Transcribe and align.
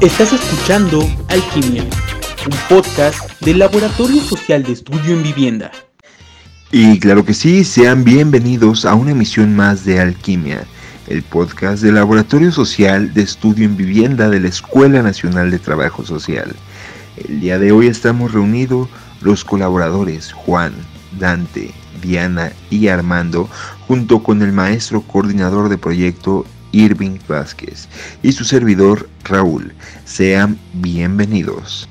Estás 0.00 0.32
escuchando 0.32 1.00
Alquimia, 1.26 1.82
un 1.82 2.56
podcast 2.68 3.18
del 3.40 3.58
Laboratorio 3.58 4.22
Social 4.22 4.62
de 4.62 4.74
Estudio 4.74 5.12
en 5.12 5.24
Vivienda. 5.24 5.72
Y 6.70 7.00
claro 7.00 7.24
que 7.24 7.34
sí, 7.34 7.64
sean 7.64 8.04
bienvenidos 8.04 8.84
a 8.84 8.94
una 8.94 9.10
emisión 9.10 9.56
más 9.56 9.84
de 9.84 9.98
Alquimia, 9.98 10.62
el 11.08 11.24
podcast 11.24 11.82
del 11.82 11.96
Laboratorio 11.96 12.52
Social 12.52 13.12
de 13.12 13.22
Estudio 13.22 13.64
en 13.64 13.76
Vivienda 13.76 14.30
de 14.30 14.38
la 14.38 14.46
Escuela 14.46 15.02
Nacional 15.02 15.50
de 15.50 15.58
Trabajo 15.58 16.06
Social. 16.06 16.54
El 17.16 17.40
día 17.40 17.58
de 17.58 17.72
hoy 17.72 17.88
estamos 17.88 18.30
reunidos 18.30 18.88
los 19.20 19.44
colaboradores 19.44 20.32
Juan, 20.32 20.74
Dante, 21.18 21.72
Diana 22.00 22.52
y 22.70 22.86
Armando, 22.86 23.48
junto 23.88 24.22
con 24.22 24.42
el 24.42 24.52
maestro 24.52 25.00
coordinador 25.00 25.68
de 25.68 25.76
proyecto 25.76 26.46
Irving 26.72 27.18
Vázquez 27.28 27.88
y 28.22 28.32
su 28.32 28.44
servidor 28.44 29.08
Raúl. 29.24 29.72
Sean 30.04 30.58
bienvenidos. 30.74 31.88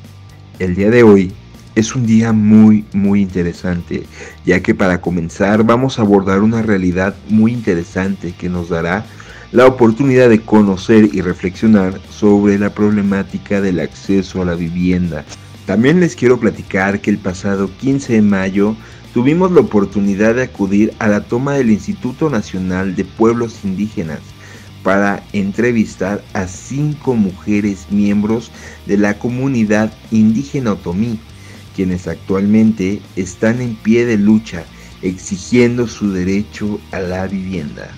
El 0.59 0.75
día 0.75 0.89
de 0.89 1.03
hoy 1.03 1.31
es 1.75 1.95
un 1.95 2.05
día 2.05 2.33
muy 2.33 2.85
muy 2.93 3.21
interesante, 3.21 4.03
ya 4.45 4.61
que 4.61 4.73
para 4.73 5.01
comenzar 5.01 5.63
vamos 5.63 5.99
a 5.99 6.01
abordar 6.01 6.41
una 6.41 6.61
realidad 6.61 7.15
muy 7.29 7.53
interesante 7.53 8.33
que 8.37 8.49
nos 8.49 8.69
dará 8.69 9.05
la 9.51 9.65
oportunidad 9.65 10.29
de 10.29 10.41
conocer 10.41 11.09
y 11.13 11.21
reflexionar 11.21 11.99
sobre 12.09 12.59
la 12.59 12.71
problemática 12.71 13.61
del 13.61 13.79
acceso 13.79 14.41
a 14.41 14.45
la 14.45 14.55
vivienda. 14.55 15.23
También 15.65 15.99
les 15.99 16.15
quiero 16.15 16.39
platicar 16.39 17.01
que 17.01 17.09
el 17.09 17.17
pasado 17.17 17.69
15 17.79 18.13
de 18.13 18.21
mayo 18.21 18.75
tuvimos 19.13 19.51
la 19.51 19.61
oportunidad 19.61 20.35
de 20.35 20.43
acudir 20.43 20.93
a 20.99 21.07
la 21.07 21.21
toma 21.21 21.53
del 21.53 21.71
Instituto 21.71 22.29
Nacional 22.29 22.95
de 22.95 23.05
Pueblos 23.05 23.59
Indígenas 23.63 24.19
para 24.83 25.23
entrevistar 25.33 26.23
a 26.33 26.47
cinco 26.47 27.15
mujeres 27.15 27.87
miembros 27.91 28.51
de 28.85 28.97
la 28.97 29.17
comunidad 29.19 29.91
indígena 30.11 30.73
otomí, 30.73 31.19
quienes 31.75 32.07
actualmente 32.07 33.01
están 33.15 33.61
en 33.61 33.75
pie 33.75 34.05
de 34.05 34.17
lucha 34.17 34.63
exigiendo 35.01 35.87
su 35.87 36.11
derecho 36.11 36.79
a 36.91 36.99
la 36.99 37.27
vivienda. 37.27 37.89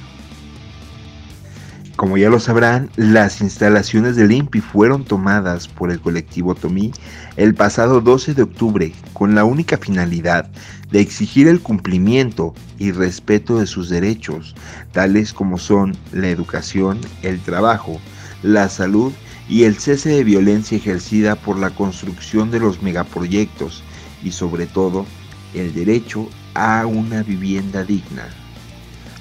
Como 1.99 2.17
ya 2.17 2.30
lo 2.30 2.39
sabrán, 2.39 2.89
las 2.95 3.41
instalaciones 3.41 4.16
del 4.16 4.31
INPI 4.31 4.61
fueron 4.61 5.03
tomadas 5.03 5.67
por 5.67 5.91
el 5.91 5.99
colectivo 5.99 6.55
Tomí 6.55 6.93
el 7.36 7.53
pasado 7.55 7.99
12 7.99 8.36
de 8.36 8.43
octubre 8.43 8.93
con 9.11 9.36
la 9.36 9.43
única 9.43 9.77
finalidad 9.77 10.49
de 10.91 11.01
exigir 11.01 11.47
el 11.47 11.61
cumplimiento 11.61 12.53
y 12.77 12.91
respeto 12.91 13.59
de 13.59 13.67
sus 13.67 13.89
derechos, 13.89 14.55
tales 14.91 15.33
como 15.33 15.57
son 15.57 15.95
la 16.11 16.29
educación, 16.29 16.99
el 17.21 17.39
trabajo, 17.39 17.99
la 18.43 18.69
salud 18.69 19.11
y 19.47 19.63
el 19.63 19.75
cese 19.75 20.09
de 20.09 20.23
violencia 20.23 20.77
ejercida 20.77 21.35
por 21.35 21.57
la 21.57 21.71
construcción 21.71 22.51
de 22.51 22.59
los 22.59 22.81
megaproyectos 22.81 23.83
y 24.23 24.31
sobre 24.31 24.65
todo 24.65 25.05
el 25.53 25.73
derecho 25.73 26.29
a 26.53 26.85
una 26.85 27.23
vivienda 27.23 27.83
digna. 27.83 28.27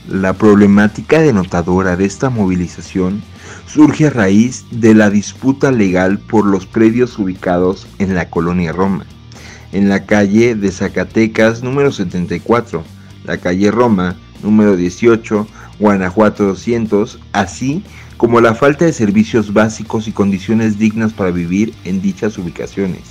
La 0.08 0.32
problemática 0.32 1.20
denotadora 1.20 1.96
de 1.96 2.06
esta 2.06 2.30
movilización 2.30 3.22
surge 3.66 4.06
a 4.06 4.10
raíz 4.10 4.64
de 4.70 4.94
la 4.94 5.10
disputa 5.10 5.70
legal 5.70 6.18
por 6.18 6.46
los 6.46 6.64
predios 6.64 7.18
ubicados 7.18 7.86
en 7.98 8.14
la 8.14 8.30
colonia 8.30 8.72
Roma, 8.72 9.04
en 9.72 9.88
la 9.88 10.04
calle 10.06 10.54
de 10.54 10.70
Zacatecas 10.70 11.62
número 11.62 11.92
74, 11.92 12.82
la 13.24 13.38
calle 13.38 13.70
Roma 13.70 14.16
número 14.42 14.76
18, 14.76 15.46
Guanajuato 15.78 16.44
200, 16.44 17.18
así 17.32 17.82
como 18.16 18.40
la 18.40 18.54
falta 18.54 18.84
de 18.84 18.92
servicios 18.92 19.52
básicos 19.52 20.08
y 20.08 20.12
condiciones 20.12 20.78
dignas 20.78 21.12
para 21.12 21.30
vivir 21.30 21.74
en 21.84 22.02
dichas 22.02 22.36
ubicaciones. 22.38 23.02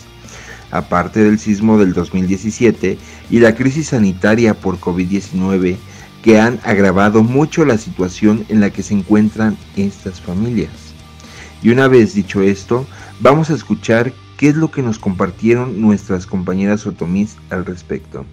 Aparte 0.70 1.24
del 1.24 1.40
sismo 1.40 1.78
del 1.78 1.94
2017 1.94 2.98
y 3.30 3.40
la 3.40 3.56
crisis 3.56 3.90
sanitaria 3.90 4.54
por 4.54 4.80
COVID-19, 4.80 5.78
que 6.22 6.40
han 6.40 6.60
agravado 6.64 7.24
mucho 7.24 7.64
la 7.64 7.78
situación 7.78 8.46
en 8.50 8.60
la 8.60 8.70
que 8.70 8.84
se 8.84 8.94
encuentran 8.94 9.58
estas 9.78 10.20
familias. 10.20 10.72
Y 11.64 11.70
una 11.70 11.88
vez 11.88 12.14
dicho 12.14 12.42
esto, 12.42 12.86
vamos 13.22 13.50
a 13.50 13.54
escuchar 13.54 14.12
qué 14.38 14.50
es 14.50 14.56
lo 14.56 14.72
que 14.72 14.82
nos 14.82 15.00
compartieron 15.00 15.82
nuestras 15.82 16.26
compañeras 16.26 16.86
otomís 16.86 17.38
al 17.50 17.66
respecto. 17.66 18.26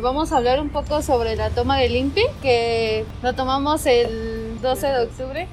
Vamos 0.00 0.32
a 0.32 0.36
hablar 0.36 0.60
un 0.60 0.68
poco 0.68 1.02
sobre 1.02 1.36
la 1.36 1.50
toma 1.50 1.78
del 1.78 1.96
INPI, 1.96 2.22
que 2.42 3.04
lo 3.22 3.32
tomamos 3.34 3.86
el 3.86 4.60
12 4.60 4.86
de 4.86 5.02
octubre. 5.04 5.48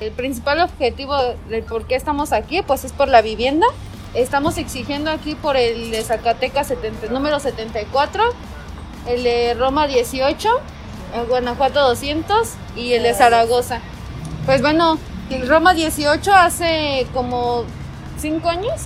El 0.00 0.12
principal 0.12 0.60
objetivo 0.60 1.14
de 1.48 1.62
por 1.62 1.86
qué 1.86 1.94
estamos 1.94 2.32
aquí, 2.32 2.62
pues 2.62 2.84
es 2.84 2.92
por 2.92 3.08
la 3.08 3.22
vivienda. 3.22 3.66
Estamos 4.14 4.58
exigiendo 4.58 5.10
aquí 5.10 5.34
por 5.34 5.56
el 5.56 5.90
de 5.90 6.02
Zacatecas 6.02 6.72
número 7.10 7.38
74, 7.38 8.22
el 9.08 9.22
de 9.22 9.54
Roma 9.54 9.86
18 9.86 10.48
el 11.14 11.26
Guanajuato 11.26 11.80
200 11.80 12.48
y 12.76 12.92
el 12.92 13.02
de 13.02 13.14
Zaragoza. 13.14 13.80
Pues 14.44 14.60
bueno, 14.60 14.98
el 15.30 15.48
Roma 15.48 15.74
18 15.74 16.32
hace 16.32 17.06
como 17.12 17.64
5 18.18 18.48
años, 18.48 18.82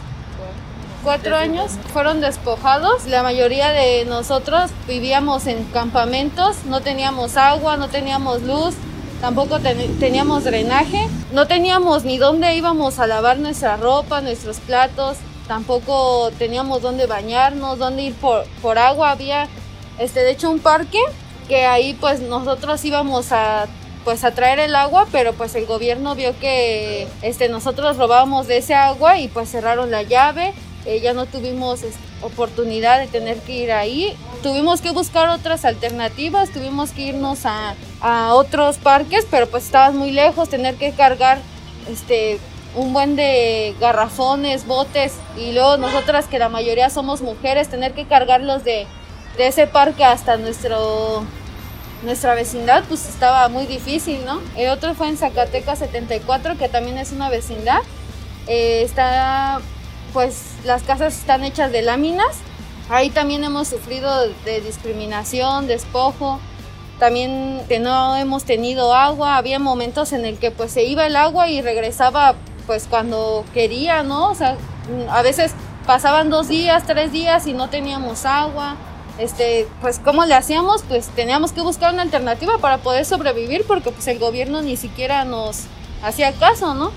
4 1.03 1.37
años, 1.37 1.73
fueron 1.93 2.21
despojados. 2.21 3.07
La 3.07 3.23
mayoría 3.23 3.71
de 3.71 4.05
nosotros 4.05 4.71
vivíamos 4.87 5.47
en 5.47 5.65
campamentos, 5.65 6.65
no 6.67 6.81
teníamos 6.81 7.37
agua, 7.37 7.77
no 7.77 7.89
teníamos 7.89 8.43
luz, 8.43 8.75
tampoco 9.21 9.59
teníamos 9.61 10.45
drenaje, 10.45 11.09
no 11.33 11.47
teníamos 11.47 12.05
ni 12.05 12.19
dónde 12.19 12.55
íbamos 12.55 12.99
a 12.99 13.07
lavar 13.07 13.39
nuestra 13.39 13.77
ropa, 13.77 14.21
nuestros 14.21 14.59
platos, 14.61 15.19
tampoco 15.47 16.31
teníamos 16.39 16.83
dónde 16.83 17.07
bañarnos, 17.07 17.79
dónde 17.79 18.03
ir 18.03 18.15
por, 18.15 18.45
por 18.63 18.79
agua. 18.79 19.11
Había, 19.11 19.49
este, 19.99 20.21
de 20.21 20.31
hecho, 20.33 20.51
un 20.51 20.61
parque 20.61 20.99
que 21.49 21.67
ahí 21.67 21.95
pues 21.95 22.21
nosotros 22.21 22.85
íbamos 22.85 23.33
a 23.33 23.67
pues 24.05 24.25
a 24.25 24.31
traer 24.31 24.61
el 24.61 24.75
agua, 24.75 25.07
pero 25.13 25.35
pues 25.35 25.55
el 25.55 25.67
gobierno 25.67 26.15
vio 26.15 26.39
que 26.39 27.07
este, 27.23 27.49
nosotros 27.49 27.97
robábamos 27.97 28.47
de 28.47 28.59
ese 28.59 28.75
agua 28.75 29.19
y 29.19 29.29
pues 29.29 29.51
cerraron 29.51 29.91
la 29.91 30.03
llave, 30.03 30.55
eh, 30.87 31.01
ya 31.01 31.13
no 31.13 31.27
tuvimos 31.27 31.83
este, 31.83 32.01
oportunidad 32.23 32.99
de 32.99 33.07
tener 33.07 33.39
que 33.41 33.53
ir 33.53 33.73
ahí, 33.73 34.17
tuvimos 34.43 34.81
que 34.81 34.91
buscar 34.91 35.29
otras 35.29 35.65
alternativas, 35.65 36.51
tuvimos 36.51 36.91
que 36.91 37.03
irnos 37.03 37.47
a, 37.47 37.75
a 38.01 38.35
otros 38.35 38.79
parques, 38.79 39.27
pero 39.31 39.49
pues 39.49 39.65
estaban 39.65 39.97
muy 39.97 40.11
lejos, 40.11 40.49
tener 40.49 40.77
que 40.77 40.93
cargar 40.93 41.39
este, 41.91 42.39
un 42.75 42.93
buen 42.93 43.17
de 43.17 43.75
garrafones, 43.81 44.67
botes 44.67 45.15
y 45.37 45.53
luego 45.53 45.77
nosotras 45.77 46.27
que 46.27 46.39
la 46.39 46.49
mayoría 46.49 46.91
somos 46.91 47.21
mujeres, 47.21 47.69
tener 47.69 47.93
que 47.93 48.07
cargarlos 48.07 48.65
de, 48.65 48.87
de 49.37 49.47
ese 49.47 49.67
parque 49.67 50.05
hasta 50.05 50.37
nuestro 50.37 51.25
nuestra 52.03 52.35
vecindad 52.35 52.85
pues 52.89 53.07
estaba 53.09 53.49
muy 53.49 53.67
difícil, 53.67 54.25
¿no? 54.25 54.41
El 54.57 54.71
otro 54.71 54.95
fue 54.95 55.09
en 55.09 55.19
Zacatecas 55.19 55.81
74, 55.81 56.57
que 56.57 56.69
también 56.69 56.97
es 56.97 57.13
una 57.13 57.29
vecindad. 57.29 57.81
Eh, 58.47 58.83
está, 58.83 59.61
pues 60.13 60.43
las 60.65 60.83
casas 60.83 61.17
están 61.17 61.45
hechas 61.45 61.73
de 61.73 61.83
láminas. 61.83 62.37
Ahí 62.89 63.11
también 63.11 63.45
hemos 63.45 63.69
sufrido 63.69 64.29
de 64.45 64.61
discriminación, 64.61 65.67
despojo. 65.67 66.41
También 66.99 67.63
que 67.69 67.79
no 67.79 68.17
hemos 68.17 68.45
tenido 68.45 68.95
agua. 68.95 69.37
Había 69.37 69.59
momentos 69.59 70.13
en 70.13 70.25
el 70.25 70.39
que 70.39 70.51
pues 70.51 70.73
se 70.73 70.85
iba 70.85 71.07
el 71.07 71.17
agua 71.17 71.49
y 71.49 71.63
regresaba 71.63 72.35
pues 72.67 72.87
cuando 72.89 73.45
quería, 73.55 74.03
¿no? 74.03 74.31
O 74.31 74.35
sea, 74.35 74.57
a 75.11 75.23
veces 75.23 75.53
pasaban 75.87 76.31
dos 76.31 76.49
días, 76.49 76.85
tres 76.87 77.13
días 77.13 77.47
y 77.47 77.53
no 77.53 77.71
teníamos 77.71 78.27
agua 78.27 78.77
este, 79.21 79.69
pues 79.83 80.01
cómo 80.03 80.25
le 80.25 80.35
hacíamos, 80.35 80.83
pues 80.89 81.09
teníamos 81.09 81.53
que 81.53 81.61
buscar 81.61 81.93
una 81.93 82.03
alternativa 82.03 82.57
para 82.59 82.79
poder 82.79 83.05
sobrevivir 83.05 83.65
porque 83.67 83.91
pues 83.91 84.07
el 84.09 84.19
gobierno 84.19 84.63
ni 84.63 84.79
siquiera 84.79 85.25
nos 85.25 85.65
hacía 86.03 86.33
caso, 86.33 86.75
¿no? 86.75 86.91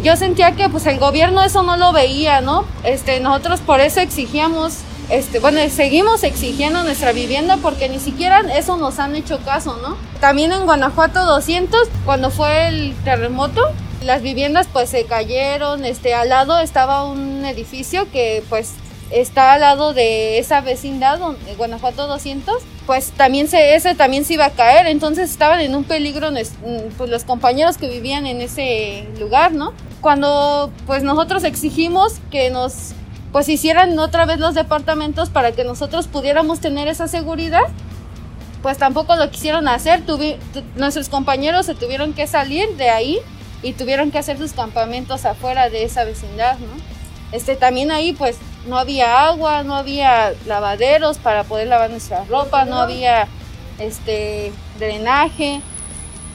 Yo 0.00 0.16
sentía 0.16 0.52
que 0.52 0.68
pues 0.68 0.86
el 0.86 0.98
gobierno 0.98 1.42
eso 1.42 1.62
no 1.62 1.76
lo 1.76 1.92
veía, 1.92 2.40
¿no? 2.40 2.64
Este, 2.82 3.20
nosotros 3.20 3.60
por 3.60 3.80
eso 3.80 4.00
exigíamos, 4.00 4.78
este, 5.10 5.38
bueno, 5.38 5.60
seguimos 5.70 6.24
exigiendo 6.24 6.82
nuestra 6.82 7.12
vivienda 7.12 7.58
porque 7.58 7.88
ni 7.88 7.98
siquiera 7.98 8.40
eso 8.56 8.76
nos 8.76 8.98
han 8.98 9.14
hecho 9.16 9.38
caso, 9.44 9.78
¿no? 9.82 9.96
También 10.20 10.52
en 10.52 10.64
Guanajuato 10.64 11.24
200, 11.24 11.88
cuando 12.04 12.30
fue 12.30 12.68
el 12.68 12.94
terremoto, 13.04 13.60
las 14.02 14.22
viviendas 14.22 14.66
pues 14.72 14.88
se 14.88 15.04
cayeron, 15.04 15.84
este, 15.84 16.14
al 16.14 16.30
lado 16.30 16.58
estaba 16.58 17.04
un 17.04 17.44
edificio 17.44 18.10
que 18.10 18.42
pues 18.48 18.72
está 19.10 19.52
al 19.52 19.60
lado 19.60 19.92
de 19.92 20.38
esa 20.38 20.62
vecindad, 20.62 21.20
Guanajuato 21.58 22.06
200, 22.06 22.56
pues 22.86 23.12
también 23.12 23.48
se, 23.48 23.74
ese 23.74 23.94
también 23.94 24.24
se 24.24 24.34
iba 24.34 24.46
a 24.46 24.50
caer, 24.50 24.86
entonces 24.86 25.30
estaban 25.30 25.60
en 25.60 25.74
un 25.74 25.84
peligro 25.84 26.30
mm, 26.30 26.36
pues, 26.96 27.10
los 27.10 27.24
compañeros 27.24 27.78
que 27.78 27.88
vivían 27.88 28.26
en 28.26 28.40
ese 28.40 29.06
lugar, 29.18 29.52
¿no? 29.52 29.72
Cuando 30.00 30.72
pues 30.86 31.02
nosotros 31.02 31.44
exigimos 31.44 32.14
que 32.30 32.50
nos 32.50 32.92
pues 33.30 33.48
hicieran 33.48 33.98
otra 33.98 34.26
vez 34.26 34.38
los 34.38 34.54
departamentos 34.54 35.30
para 35.30 35.52
que 35.52 35.64
nosotros 35.64 36.06
pudiéramos 36.06 36.60
tener 36.60 36.86
esa 36.88 37.08
seguridad, 37.08 37.62
pues 38.62 38.78
tampoco 38.78 39.16
lo 39.16 39.30
quisieron 39.30 39.68
hacer, 39.68 40.02
nuestros 40.76 41.08
compañeros 41.08 41.66
se 41.66 41.74
tuvieron 41.74 42.12
que 42.12 42.26
salir 42.26 42.68
de 42.76 42.90
ahí 42.90 43.18
y 43.62 43.72
tuvieron 43.72 44.10
que 44.10 44.18
hacer 44.18 44.38
sus 44.38 44.52
campamentos 44.52 45.24
afuera 45.24 45.70
de 45.70 45.84
esa 45.84 46.04
vecindad, 46.04 46.58
¿no? 46.58 46.92
Este, 47.32 47.56
también 47.56 47.90
ahí 47.90 48.12
pues 48.12 48.36
no 48.66 48.78
había 48.78 49.26
agua, 49.26 49.62
no 49.62 49.74
había 49.74 50.34
lavaderos 50.46 51.18
para 51.18 51.44
poder 51.44 51.68
lavar 51.68 51.90
nuestra 51.90 52.24
ropa, 52.24 52.64
no 52.64 52.78
había 52.78 53.26
este 53.78 54.52
drenaje. 54.78 55.60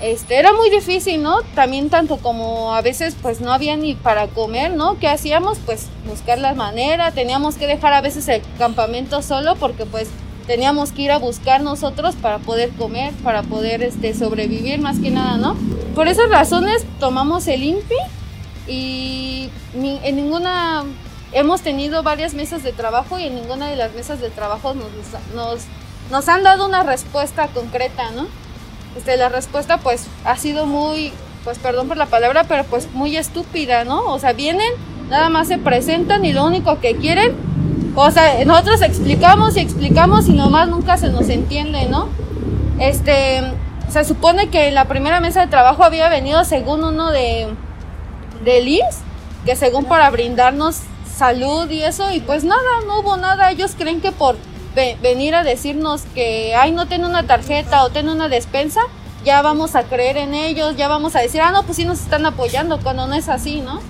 Este, 0.02 0.38
era 0.38 0.54
muy 0.54 0.70
difícil, 0.70 1.24
¿no? 1.24 1.42
También 1.56 1.90
tanto 1.90 2.18
como 2.18 2.76
a 2.76 2.82
veces 2.82 3.16
pues 3.20 3.42
no 3.42 3.52
había 3.52 3.76
ni 3.78 3.96
para 3.96 4.28
comer, 4.28 4.74
¿no? 4.74 5.00
¿Qué 5.00 5.08
hacíamos? 5.08 5.58
Pues 5.66 5.88
buscar 6.08 6.38
la 6.38 6.54
manera, 6.54 7.12
teníamos 7.12 7.56
que 7.56 7.66
dejar 7.66 7.94
a 7.94 8.02
veces 8.02 8.28
el 8.28 8.42
campamento 8.60 9.24
solo 9.24 9.56
porque 9.56 9.86
pues 9.86 10.10
teníamos 10.46 10.92
que 10.92 11.04
ir 11.04 11.12
a 11.12 11.18
buscar 11.18 11.62
nosotros 11.62 12.16
para 12.16 12.38
poder 12.38 12.70
comer, 12.72 13.12
para 13.24 13.42
poder 13.42 13.82
este, 13.82 14.14
sobrevivir 14.14 14.80
más 14.80 15.00
que 15.00 15.10
nada, 15.10 15.38
¿no? 15.38 15.58
Por 15.96 16.08
esas 16.08 16.30
razones 16.30 16.86
tomamos 17.00 17.48
el 17.48 17.64
INPI 17.64 17.96
y 18.68 19.50
en 19.74 20.16
ninguna 20.16 20.86
hemos 21.32 21.62
tenido 21.62 22.04
varias 22.04 22.34
mesas 22.34 22.64
de 22.64 22.74
trabajo 22.74 23.20
y 23.20 23.26
en 23.26 23.36
ninguna 23.36 23.68
de 23.68 23.76
las 23.76 23.94
mesas 23.94 24.20
de 24.20 24.30
trabajo 24.30 24.74
nos, 24.74 24.90
nos, 25.36 25.64
nos 26.12 26.30
han 26.30 26.44
dado 26.44 26.66
una 26.66 26.84
respuesta 26.84 27.48
concreta, 27.48 28.12
¿no? 28.12 28.28
Este, 28.96 29.18
la 29.18 29.30
respuesta 29.30 29.78
pues 29.78 30.08
ha 30.26 30.38
sido 30.38 30.66
muy, 30.66 31.14
pues 31.44 31.60
perdón 31.60 31.88
por 31.88 31.98
la 31.98 32.08
palabra, 32.08 32.46
pero 32.46 32.64
pues 32.64 32.92
muy 32.94 33.18
estúpida, 33.18 33.84
¿no? 33.84 34.06
O 34.06 34.20
sea, 34.20 34.34
vienen, 34.34 34.72
nada 35.10 35.30
más 35.30 35.48
se 35.48 35.58
presentan 35.58 36.26
y 36.26 36.34
lo 36.34 36.46
único 36.46 36.80
que 36.80 36.96
quieren 36.96 37.48
o 38.00 38.12
sea, 38.12 38.46
nosotros 38.46 38.84
explicamos 38.84 39.58
y 39.58 39.60
explicamos 39.60 40.28
y 40.28 40.34
nomás 40.34 40.70
nunca 40.70 40.98
se 40.98 41.10
nos 41.10 41.30
entiende, 41.30 41.88
¿no? 41.88 42.10
Este, 42.78 43.42
se 43.90 44.04
supone 44.06 44.50
que 44.50 44.68
en 44.68 44.76
la 44.76 44.86
primera 44.86 45.20
mesa 45.20 45.42
de 45.42 45.48
trabajo 45.48 45.84
había 45.84 46.08
venido 46.08 46.46
según 46.46 46.84
uno 46.84 47.10
de, 47.10 47.48
de 48.46 48.62
Liz, 48.62 48.84
que 49.46 49.56
según 49.56 49.86
para 49.86 50.12
brindarnos 50.12 50.82
salud 51.18 51.70
y 51.70 51.84
eso, 51.84 52.12
y 52.12 52.20
pues 52.20 52.44
nada, 52.44 52.62
no 52.86 53.00
hubo 53.00 53.18
nada. 53.18 53.52
Ellos 53.52 53.74
creen 53.78 54.02
que 54.02 54.12
por 54.12 54.38
venir 55.02 55.34
a 55.36 55.44
decirnos 55.44 56.04
que, 56.14 56.56
ay, 56.56 56.72
no 56.72 56.88
tiene 56.88 57.08
una 57.08 57.24
tarjeta 57.24 57.84
o 57.84 57.90
tiene 57.90 58.12
una 58.12 58.30
despensa, 58.30 58.82
ya 59.26 59.42
vamos 59.42 59.76
a 59.76 59.84
creer 59.84 60.18
en 60.18 60.34
ellos, 60.34 60.78
ya 60.78 60.88
vamos 60.88 61.16
a 61.16 61.20
decir, 61.20 61.42
ah, 61.42 61.52
no, 61.52 61.64
pues 61.64 61.78
sí 61.78 61.86
nos 61.86 62.00
están 62.00 62.26
apoyando, 62.26 62.80
cuando 62.80 63.08
no 63.08 63.16
es 63.16 63.28
así, 63.28 63.62
¿no? 63.62 63.82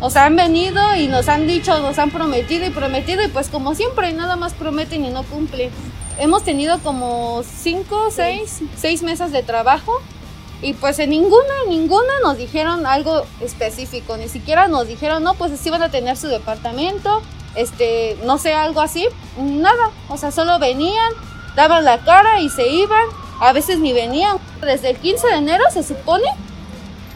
O 0.00 0.10
sea, 0.10 0.26
han 0.26 0.36
venido 0.36 0.80
y 0.96 1.08
nos 1.08 1.28
han 1.28 1.46
dicho, 1.46 1.78
nos 1.80 1.98
han 1.98 2.10
prometido 2.10 2.66
y 2.66 2.70
prometido, 2.70 3.24
y 3.24 3.28
pues 3.28 3.48
como 3.48 3.74
siempre, 3.74 4.12
nada 4.12 4.36
más 4.36 4.52
prometen 4.52 5.04
y 5.04 5.10
no 5.10 5.22
cumplen. 5.24 5.70
Hemos 6.18 6.44
tenido 6.44 6.78
como 6.78 7.42
cinco, 7.42 8.08
seis, 8.10 8.60
seis 8.76 9.02
mesas 9.02 9.32
de 9.32 9.42
trabajo 9.42 10.00
y 10.64 10.72
pues 10.72 10.98
en 10.98 11.10
ninguna, 11.10 11.54
ninguna 11.68 12.12
nos 12.22 12.38
dijeron 12.38 12.86
algo 12.86 13.26
específico, 13.42 14.16
ni 14.16 14.30
siquiera 14.30 14.66
nos 14.66 14.88
dijeron, 14.88 15.22
no, 15.22 15.34
pues 15.34 15.52
sí 15.60 15.68
van 15.68 15.82
a 15.82 15.90
tener 15.90 16.16
su 16.16 16.26
departamento, 16.26 17.20
este, 17.54 18.16
no 18.24 18.38
sé, 18.38 18.54
algo 18.54 18.80
así, 18.80 19.06
nada, 19.36 19.90
o 20.08 20.16
sea, 20.16 20.32
solo 20.32 20.58
venían, 20.58 21.12
daban 21.54 21.84
la 21.84 21.98
cara 21.98 22.40
y 22.40 22.48
se 22.48 22.66
iban 22.66 23.04
a 23.40 23.52
veces 23.52 23.78
ni 23.78 23.92
venían. 23.92 24.38
Desde 24.62 24.90
el 24.90 24.96
15 24.96 25.26
de 25.26 25.34
enero 25.34 25.64
se 25.70 25.82
supone 25.82 26.24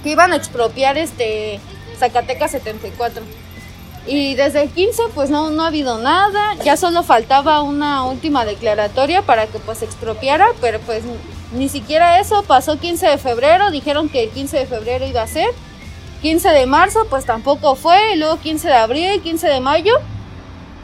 que 0.02 0.10
iban 0.10 0.32
a 0.32 0.36
expropiar 0.36 0.98
este 0.98 1.58
Zacatecas 1.98 2.50
74. 2.50 3.22
Y 4.06 4.34
desde 4.34 4.62
el 4.62 4.70
15 4.70 5.04
pues 5.14 5.30
no, 5.30 5.48
no 5.48 5.64
ha 5.64 5.68
habido 5.68 5.96
nada, 5.96 6.54
ya 6.64 6.76
solo 6.76 7.02
faltaba 7.02 7.62
una 7.62 8.04
última 8.04 8.44
declaratoria 8.44 9.22
para 9.22 9.46
que 9.46 9.58
pues 9.58 9.80
expropiara, 9.80 10.48
pero 10.60 10.80
pues 10.80 11.02
ni 11.52 11.68
siquiera 11.68 12.20
eso, 12.20 12.42
pasó 12.42 12.78
15 12.78 13.06
de 13.06 13.18
febrero, 13.18 13.70
dijeron 13.70 14.08
que 14.08 14.24
el 14.24 14.30
15 14.30 14.58
de 14.58 14.66
febrero 14.66 15.06
iba 15.06 15.22
a 15.22 15.26
ser, 15.26 15.48
15 16.22 16.48
de 16.50 16.66
marzo 16.66 17.06
pues 17.08 17.24
tampoco 17.24 17.74
fue, 17.74 18.14
y 18.14 18.16
luego 18.16 18.38
15 18.38 18.68
de 18.68 18.74
abril, 18.74 19.22
15 19.22 19.48
de 19.48 19.60
mayo, 19.60 19.94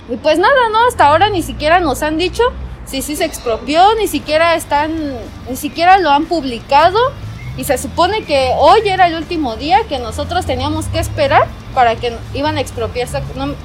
y 0.08 0.16
pues 0.16 0.38
nada, 0.38 0.69
¿no? 0.70 0.87
Hasta 0.87 1.06
ahora 1.06 1.31
ni 1.31 1.43
siquiera 1.43 1.81
nos 1.81 2.02
han 2.02 2.19
dicho 2.19 2.43
sí, 2.87 3.02
sí 3.02 3.16
se 3.16 3.25
expropió, 3.25 3.94
ni 3.96 4.06
siquiera 4.08 4.55
están, 4.55 4.93
ni 5.49 5.56
siquiera 5.56 5.99
lo 5.99 6.11
han 6.11 6.26
publicado 6.26 6.99
y 7.56 7.64
se 7.64 7.78
supone 7.78 8.25
que 8.25 8.52
hoy 8.58 8.81
era 8.88 9.06
el 9.06 9.14
último 9.14 9.56
día 9.56 9.84
que 9.88 9.99
nosotros 9.99 10.44
teníamos 10.44 10.87
que 10.87 10.99
esperar 10.99 11.46
para 11.75 11.96
que 11.96 12.16
iban 12.34 12.56
a 12.56 12.61
expropiar 12.61 13.08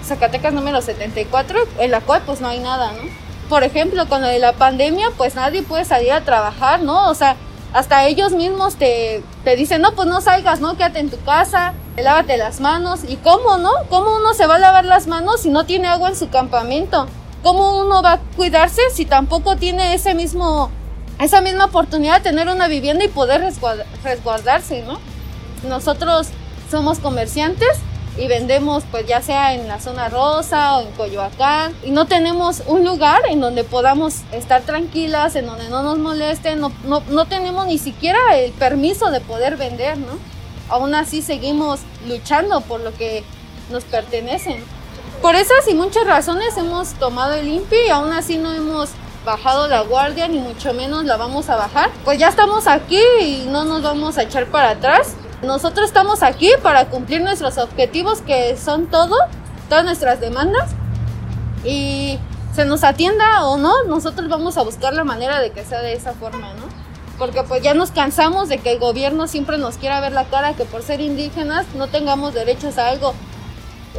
Zacatecas 0.03 0.53
número 0.53 0.81
74, 0.81 1.59
en 1.79 1.91
la 1.91 2.01
cual 2.01 2.21
pues 2.25 2.41
no 2.41 2.47
hay 2.47 2.59
nada, 2.59 2.91
¿no? 2.93 3.28
Por 3.49 3.63
ejemplo, 3.63 4.07
con 4.07 4.21
lo 4.21 4.27
de 4.27 4.37
la 4.37 4.53
pandemia, 4.53 5.07
pues 5.17 5.33
nadie 5.33 5.63
puede 5.63 5.83
salir 5.83 6.11
a 6.11 6.21
trabajar, 6.21 6.83
¿no? 6.83 7.09
O 7.09 7.15
sea, 7.15 7.35
hasta 7.73 8.05
ellos 8.05 8.31
mismos 8.31 8.75
te, 8.75 9.23
te 9.43 9.55
dicen, 9.55 9.81
no, 9.81 9.93
pues 9.93 10.07
no 10.07 10.21
salgas, 10.21 10.59
¿no? 10.59 10.77
Quédate 10.77 10.99
en 10.99 11.09
tu 11.09 11.19
casa, 11.23 11.73
lávate 11.97 12.37
las 12.37 12.59
manos. 12.59 13.01
¿Y 13.07 13.15
cómo, 13.17 13.57
no? 13.57 13.71
¿Cómo 13.89 14.15
uno 14.15 14.35
se 14.35 14.45
va 14.45 14.55
a 14.55 14.59
lavar 14.59 14.85
las 14.85 15.07
manos 15.07 15.41
si 15.41 15.49
no 15.49 15.65
tiene 15.65 15.87
agua 15.87 16.09
en 16.09 16.15
su 16.15 16.29
campamento? 16.29 17.07
¿Cómo 17.41 17.79
uno 17.79 18.03
va 18.03 18.13
a 18.13 18.19
cuidarse 18.35 18.81
si 18.93 19.05
tampoco 19.05 19.55
tiene 19.55 19.95
ese 19.95 20.13
mismo, 20.13 20.69
esa 21.19 21.41
misma 21.41 21.65
oportunidad 21.65 22.17
de 22.17 22.29
tener 22.29 22.49
una 22.49 22.67
vivienda 22.67 23.03
y 23.03 23.07
poder 23.07 23.41
resguardarse, 24.03 24.83
¿no? 24.83 24.99
Nosotros 25.63 26.27
somos 26.69 26.99
comerciantes 26.99 27.79
y 28.19 28.27
vendemos 28.27 28.83
pues 28.91 29.07
ya 29.07 29.21
sea 29.21 29.53
en 29.53 29.67
la 29.67 29.79
zona 29.79 30.09
rosa 30.09 30.77
o 30.77 30.81
en 30.81 30.91
Coyoacán 30.91 31.73
y 31.83 31.91
no 31.91 32.05
tenemos 32.05 32.63
un 32.67 32.83
lugar 32.83 33.21
en 33.29 33.39
donde 33.39 33.63
podamos 33.63 34.17
estar 34.33 34.61
tranquilas, 34.63 35.35
en 35.35 35.45
donde 35.45 35.69
no 35.69 35.83
nos 35.83 35.97
molesten, 35.97 36.59
no, 36.59 36.71
no, 36.83 37.01
no 37.09 37.25
tenemos 37.25 37.65
ni 37.67 37.77
siquiera 37.77 38.19
el 38.35 38.51
permiso 38.51 39.09
de 39.09 39.21
poder 39.21 39.55
vender, 39.55 39.97
¿no? 39.97 40.19
Aún 40.67 40.93
así 40.95 41.21
seguimos 41.21 41.79
luchando 42.07 42.61
por 42.61 42.81
lo 42.81 42.93
que 42.93 43.23
nos 43.71 43.85
pertenece. 43.85 44.61
Por 45.21 45.35
esas 45.35 45.67
y 45.67 45.73
muchas 45.73 46.05
razones 46.05 46.57
hemos 46.57 46.93
tomado 46.93 47.33
el 47.33 47.47
INPI 47.47 47.87
y 47.87 47.89
aún 47.89 48.11
así 48.11 48.37
no 48.37 48.53
hemos 48.53 48.89
bajado 49.25 49.67
la 49.67 49.81
guardia, 49.81 50.27
ni 50.27 50.39
mucho 50.39 50.73
menos 50.73 51.05
la 51.05 51.17
vamos 51.17 51.49
a 51.49 51.55
bajar. 51.55 51.89
Pues 52.03 52.19
ya 52.19 52.27
estamos 52.27 52.67
aquí 52.67 53.01
y 53.21 53.45
no 53.49 53.63
nos 53.63 53.81
vamos 53.81 54.17
a 54.17 54.23
echar 54.23 54.47
para 54.47 54.71
atrás. 54.71 55.15
Nosotros 55.41 55.87
estamos 55.87 56.23
aquí 56.23 56.49
para 56.61 56.85
cumplir 56.89 57.21
nuestros 57.21 57.57
objetivos, 57.57 58.21
que 58.21 58.57
son 58.57 58.87
todo, 58.87 59.15
todas 59.69 59.85
nuestras 59.85 60.19
demandas. 60.19 60.71
Y 61.63 62.19
se 62.53 62.65
nos 62.65 62.83
atienda 62.83 63.45
o 63.45 63.57
no, 63.57 63.83
nosotros 63.83 64.27
vamos 64.29 64.57
a 64.57 64.63
buscar 64.63 64.93
la 64.93 65.03
manera 65.03 65.39
de 65.39 65.51
que 65.51 65.63
sea 65.63 65.81
de 65.81 65.93
esa 65.93 66.13
forma, 66.13 66.53
¿no? 66.53 66.63
Porque 67.17 67.43
pues 67.43 67.61
ya 67.61 67.73
nos 67.73 67.91
cansamos 67.91 68.49
de 68.49 68.59
que 68.59 68.71
el 68.71 68.79
gobierno 68.79 69.27
siempre 69.27 69.57
nos 69.57 69.77
quiera 69.77 69.99
ver 70.01 70.13
la 70.13 70.25
cara, 70.25 70.53
que 70.53 70.65
por 70.65 70.83
ser 70.83 71.01
indígenas 71.01 71.65
no 71.75 71.87
tengamos 71.87 72.33
derechos 72.33 72.77
a 72.77 72.89
algo 72.89 73.13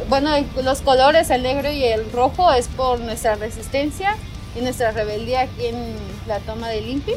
bueno, 0.09 0.31
los 0.63 0.81
colores, 0.81 1.29
el 1.29 1.43
negro 1.43 1.71
y 1.71 1.83
el 1.83 2.11
rojo, 2.11 2.51
es 2.51 2.67
por 2.67 2.99
nuestra 2.99 3.35
resistencia 3.35 4.15
y 4.55 4.61
nuestra 4.61 4.91
rebeldía 4.91 5.41
aquí 5.41 5.67
en 5.67 5.95
la 6.27 6.39
toma 6.39 6.69
del 6.69 6.87
INPI. 6.87 7.13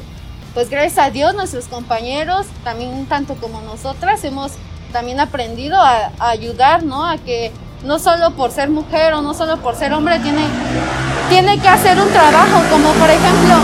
Pues 0.55 0.71
gracias 0.71 1.05
a 1.05 1.11
Dios, 1.11 1.35
nuestros 1.35 1.67
compañeros, 1.67 2.47
también 2.63 3.07
tanto 3.07 3.35
como 3.35 3.61
nosotras, 3.63 4.23
hemos 4.23 4.53
también 4.93 5.19
aprendido 5.19 5.77
a, 5.77 6.13
ayudar, 6.21 6.85
¿no? 6.85 7.05
A 7.05 7.19
que 7.19 7.51
no 7.83 7.99
solo 7.99 8.31
por 8.37 8.53
ser 8.53 8.71
mujer 8.71 9.15
o 9.15 9.21
no 9.21 9.35
solo 9.35 9.57
por 9.57 9.75
ser 9.75 9.93
hombre 9.93 10.21
tiene, 10.21 10.47
tiene 11.29 11.59
que 11.59 11.69
hacer 11.69 12.01
un 12.01 12.09
trabajo, 12.09 12.63
como 12.71 12.93
por 12.93 13.11
ejemplo, 13.11 13.57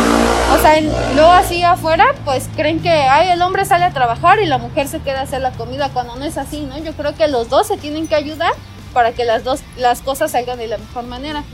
o 0.52 0.58
sea, 0.60 0.80
luego 1.14 1.30
así 1.30 1.62
afuera, 1.62 2.06
pues 2.24 2.48
creen 2.56 2.80
que 2.80 2.90
ay, 2.90 3.28
el 3.28 3.40
hombre 3.40 3.64
sale 3.64 3.84
a 3.84 3.92
trabajar 3.92 4.40
y 4.40 4.46
la 4.46 4.58
mujer 4.58 4.88
se 4.88 4.98
queda 4.98 5.20
a 5.20 5.22
hacer 5.22 5.42
la 5.42 5.52
comida, 5.52 5.90
cuando 5.90 6.16
no 6.16 6.24
es 6.24 6.36
así, 6.38 6.62
¿no? 6.62 6.76
Yo 6.78 6.92
creo 6.94 7.14
que 7.14 7.28
los 7.28 7.48
dos 7.48 7.68
se 7.68 7.76
tienen 7.76 8.08
que 8.08 8.16
ayudar 8.16 8.52
para 8.92 9.12
que 9.12 9.24
las 9.24 9.44
dos 9.44 9.60
las 9.76 10.02
cosas 10.02 10.32
salgan 10.32 10.58
de 10.58 10.66
la 10.66 10.78
mejor 10.78 11.04
manera. 11.04 11.44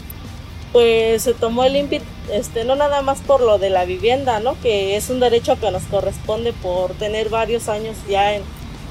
Pues 0.72 1.22
se 1.22 1.32
tomó 1.32 1.64
el 1.64 1.76
INPI, 1.76 2.02
este, 2.32 2.64
no 2.64 2.74
nada 2.74 3.02
más 3.02 3.20
por 3.20 3.40
lo 3.40 3.58
de 3.58 3.70
la 3.70 3.84
vivienda, 3.84 4.40
¿no? 4.40 4.60
Que 4.60 4.96
es 4.96 5.10
un 5.10 5.20
derecho 5.20 5.58
que 5.58 5.70
nos 5.70 5.84
corresponde 5.84 6.52
por 6.52 6.92
tener 6.92 7.28
varios 7.28 7.68
años 7.68 7.96
ya 8.08 8.34
en, 8.34 8.42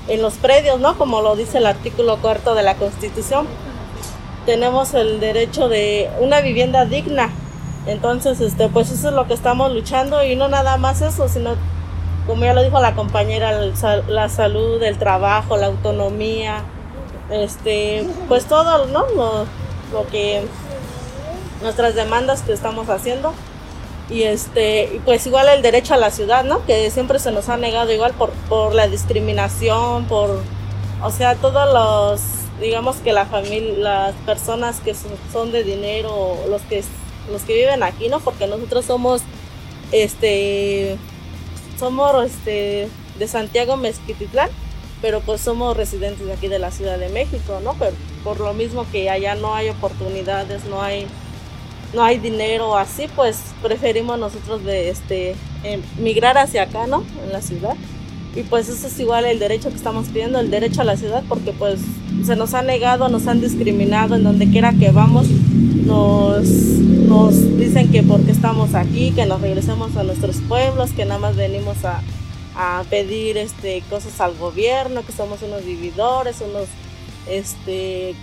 en 0.08 0.22
los 0.22 0.36
predios, 0.36 0.80
¿no? 0.80 0.98
Como 0.98 1.22
lo 1.22 1.36
dice 1.36 1.60
el 1.60 1.66
artículo 1.66 2.18
cuarto 2.18 2.56
de 2.56 2.64
la 2.64 2.76
Constitución. 2.76 3.48
Tenemos 4.46 4.94
el 4.94 5.20
derecho 5.20 5.70
de 5.70 6.10
una 6.20 6.42
vivienda 6.42 6.86
digna. 6.86 7.30
Entonces, 7.88 8.42
este, 8.42 8.68
pues 8.70 8.90
eso 8.92 9.10
es 9.10 9.14
lo 9.14 9.28
que 9.28 9.34
estamos 9.34 9.72
luchando 9.72 10.24
y 10.24 10.36
no 10.36 10.48
nada 10.48 10.78
más 10.78 11.02
eso, 11.02 11.30
sino 11.30 11.56
como 12.26 12.44
ya 12.44 12.54
lo 12.54 12.64
dijo 12.64 12.80
la 12.80 12.96
compañera, 12.96 13.62
la 14.08 14.30
salud, 14.30 14.82
el 14.82 14.98
trabajo, 14.98 15.58
la 15.58 15.68
autonomía, 15.68 16.64
este, 17.30 18.06
pues 18.28 18.46
todo, 18.46 18.88
¿no? 18.88 19.06
Lo, 19.92 20.08
que 20.08 20.44
nuestras 21.62 21.96
demandas 21.96 22.42
que 22.42 22.54
estamos 22.54 22.90
haciendo. 22.90 23.34
Y 24.10 24.24
este 24.24 25.02
pues 25.04 25.26
igual 25.26 25.48
el 25.50 25.64
derecho 25.64 25.96
a 25.96 25.98
la 25.98 26.12
ciudad 26.12 26.44
no 26.44 26.64
que 26.66 26.92
siempre 26.92 27.18
se 27.18 27.32
nos 27.32 27.50
ha 27.50 27.58
negado 27.58 27.92
igual 27.92 28.14
por, 28.14 28.30
por 28.48 28.76
la 28.76 28.88
discriminación 28.88 30.06
por 30.06 30.42
o 31.02 31.10
sea 31.10 31.34
todos 31.34 31.74
los 31.74 32.22
digamos 32.62 32.98
que 32.98 33.14
la 33.14 33.26
familia 33.26 33.74
las 33.80 34.16
personas 34.18 34.80
que 34.80 34.94
son, 34.94 35.52
de 35.52 35.64
dinero 35.64 36.38
los 36.48 36.62
que 36.62 36.84
los 37.32 37.42
que 37.42 37.56
viven 37.56 37.82
aquí 37.82 38.08
no 38.08 38.20
porque 38.20 38.46
nosotros 38.46 38.86
somos 38.86 39.24
este 39.92 40.98
somos 41.80 42.26
este 42.26 42.88
de 43.18 43.28
Santiago 43.28 43.76
Mezquititlán 43.76 44.52
pero 45.02 45.22
pues 45.22 45.42
somos 45.42 45.76
residentes 45.76 46.26
de 46.26 46.34
aquí 46.34 46.48
de 46.48 46.58
la 46.58 46.72
Ciudad 46.72 46.98
de 46.98 47.10
México, 47.10 47.60
¿no? 47.64 47.76
Pero 47.78 47.92
por 48.24 48.40
lo 48.40 48.54
mismo 48.54 48.88
que 48.92 49.10
allá 49.10 49.36
no 49.36 49.54
hay 49.54 49.70
oportunidades, 49.70 50.66
no 50.66 50.82
hay 50.82 51.06
no 51.96 52.04
hay 52.04 52.20
dinero 52.20 52.78
así, 52.78 53.06
pues 53.16 53.38
preferimos 53.64 54.20
nosotros 54.20 54.64
de 54.64 54.90
este 54.90 55.36
migrar 56.00 56.38
hacia 56.38 56.64
acá, 56.64 56.86
¿no? 56.86 57.04
En 57.24 57.32
la 57.32 57.42
ciudad. 57.42 57.76
Y 58.36 58.44
pues 58.44 58.68
eso 58.68 58.88
es 58.88 59.00
igual 59.00 59.26
el 59.26 59.40
derecho 59.40 59.70
que 59.70 59.76
estamos 59.76 60.08
pidiendo, 60.08 60.40
el 60.40 60.52
derecho 60.52 60.82
a 60.82 60.84
la 60.84 60.98
ciudad, 60.98 61.24
porque 61.30 61.54
pues 61.54 61.80
se 62.26 62.36
nos 62.36 62.54
ha 62.54 62.62
negado, 62.62 63.08
nos 63.08 63.28
han 63.28 63.40
discriminado 63.40 64.16
en 64.16 64.24
donde 64.24 64.50
quiera 64.50 64.74
que 64.74 64.92
vamos, 64.92 65.28
nos, 65.30 66.46
nos 66.46 67.58
dicen 67.58 67.90
que 67.92 68.04
porque 68.04 68.32
estamos 68.32 68.76
aquí, 68.76 69.12
que 69.12 69.26
nos 69.26 69.40
regresemos 69.40 69.96
a 69.96 70.04
nuestros 70.04 70.38
pueblos, 70.50 70.92
que 70.92 71.06
nada 71.06 71.20
más 71.20 71.38
venimos 71.38 71.86
a, 71.86 72.02
a 72.58 72.84
pedir 72.90 73.38
este, 73.38 73.82
cosas 73.90 74.20
al 74.20 74.36
gobierno, 74.36 75.06
que 75.06 75.14
somos 75.14 75.42
unos 75.42 75.64
vividores, 75.64 76.42
unos, 76.42 76.68
este, 77.30 78.16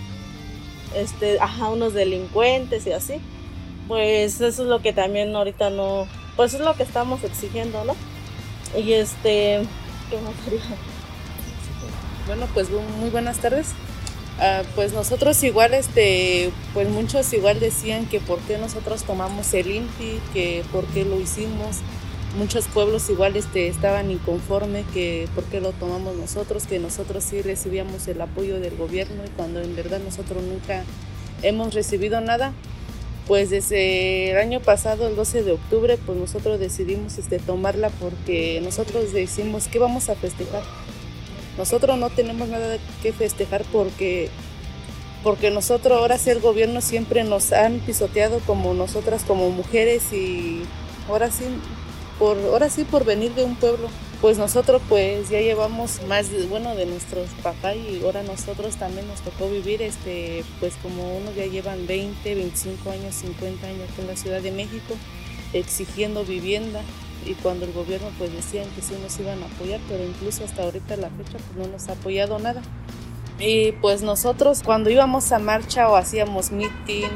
este, 0.95 1.39
ajá, 1.39 1.69
unos 1.69 1.95
delincuentes 1.95 2.85
y 2.85 2.91
así. 2.91 3.13
Pues 3.87 4.39
eso 4.39 4.63
es 4.63 4.69
lo 4.69 4.81
que 4.81 4.93
también 4.93 5.35
ahorita 5.35 5.69
no, 5.69 6.07
pues 6.35 6.53
es 6.53 6.61
lo 6.61 6.73
que 6.75 6.83
estamos 6.83 7.23
exigiendo, 7.23 7.83
¿no? 7.83 7.95
Y 8.79 8.93
este, 8.93 9.61
¿qué 10.09 10.17
más 10.21 10.33
Bueno, 12.27 12.47
pues 12.53 12.69
muy 12.69 13.09
buenas 13.09 13.39
tardes. 13.39 13.67
Uh, 14.39 14.65
pues 14.73 14.93
nosotros 14.93 15.43
igual, 15.43 15.75
este, 15.75 16.51
pues 16.73 16.89
muchos 16.89 17.31
igual 17.33 17.59
decían 17.59 18.07
que 18.07 18.19
por 18.19 18.39
qué 18.39 18.57
nosotros 18.57 19.03
tomamos 19.03 19.53
el 19.53 19.69
INPI, 19.69 20.19
que 20.33 20.63
por 20.71 20.85
qué 20.85 21.05
lo 21.05 21.19
hicimos. 21.19 21.81
Muchos 22.35 22.67
pueblos 22.67 23.07
igual 23.11 23.35
este, 23.35 23.67
estaban 23.67 24.09
inconformes 24.09 24.87
que 24.91 25.27
por 25.35 25.43
qué 25.43 25.61
lo 25.61 25.71
tomamos 25.73 26.15
nosotros, 26.15 26.65
que 26.65 26.79
nosotros 26.79 27.23
sí 27.23 27.43
recibíamos 27.43 28.07
el 28.07 28.19
apoyo 28.21 28.59
del 28.59 28.75
gobierno 28.75 29.23
y 29.23 29.29
cuando 29.29 29.61
en 29.61 29.75
verdad 29.75 29.99
nosotros 30.03 30.41
nunca 30.41 30.83
hemos 31.43 31.75
recibido 31.75 32.19
nada. 32.19 32.53
Pues 33.27 33.49
desde 33.49 34.31
el 34.31 34.37
año 34.37 34.59
pasado, 34.59 35.07
el 35.07 35.15
12 35.15 35.43
de 35.43 35.53
octubre, 35.53 35.97
pues 36.05 36.17
nosotros 36.17 36.59
decidimos 36.59 37.17
este, 37.17 37.39
tomarla 37.39 37.89
porque 37.89 38.59
nosotros 38.61 39.13
decimos 39.13 39.67
que 39.69 39.79
vamos 39.79 40.09
a 40.09 40.15
festejar. 40.15 40.63
Nosotros 41.57 41.97
no 41.97 42.09
tenemos 42.09 42.49
nada 42.49 42.77
que 43.01 43.13
festejar 43.13 43.63
porque, 43.71 44.29
porque 45.23 45.51
nosotros 45.51 45.97
ahora 45.97 46.17
sí 46.17 46.31
el 46.31 46.41
gobierno 46.41 46.81
siempre 46.81 47.23
nos 47.23 47.53
han 47.53 47.79
pisoteado 47.79 48.39
como 48.39 48.73
nosotras 48.73 49.23
como 49.23 49.49
mujeres 49.51 50.11
y 50.11 50.63
ahora 51.07 51.31
sí 51.31 51.45
por 52.19 52.37
ahora 52.37 52.69
sí 52.69 52.83
por 52.83 53.05
venir 53.05 53.33
de 53.35 53.43
un 53.43 53.55
pueblo 53.55 53.89
pues 54.23 54.37
nosotros 54.37 54.81
pues 54.87 55.29
ya 55.29 55.41
llevamos 55.41 55.99
más 56.07 56.29
bueno 56.47 56.75
de 56.75 56.85
nuestros 56.85 57.27
papás 57.43 57.75
y 57.75 58.01
ahora 58.05 58.23
nosotros 58.23 58.77
también 58.77 59.05
nos 59.05 59.19
tocó 59.19 59.49
vivir 59.49 59.81
este 59.81 60.45
pues 60.61 60.75
como 60.81 61.17
unos 61.17 61.35
ya 61.35 61.45
llevan 61.45 61.85
20 61.85 62.33
25 62.33 62.89
años 62.89 63.15
50 63.15 63.67
años 63.67 63.81
aquí 63.91 63.99
en 63.99 64.07
la 64.07 64.15
Ciudad 64.15 64.41
de 64.41 64.53
México 64.53 64.95
exigiendo 65.51 66.23
vivienda 66.23 66.79
y 67.25 67.33
cuando 67.33 67.65
el 67.65 67.73
gobierno 67.73 68.07
pues 68.17 68.31
decían 68.31 68.65
que 68.77 68.81
sí 68.81 68.95
nos 69.03 69.19
iban 69.19 69.43
a 69.43 69.47
apoyar 69.47 69.81
pero 69.89 70.05
incluso 70.05 70.45
hasta 70.45 70.63
ahorita 70.63 70.95
la 70.95 71.09
fecha 71.09 71.37
pues 71.39 71.57
no 71.57 71.67
nos 71.69 71.89
ha 71.89 71.91
apoyado 71.91 72.39
nada 72.39 72.61
y 73.39 73.73
pues 73.73 74.03
nosotros 74.03 74.63
cuando 74.63 74.89
íbamos 74.89 75.33
a 75.33 75.39
marcha 75.39 75.89
o 75.89 75.97
hacíamos 75.97 76.53
meeting 76.53 77.09